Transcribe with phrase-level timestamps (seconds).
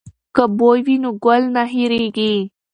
[0.35, 2.33] که بوی وي نو ګل نه هیرېږي.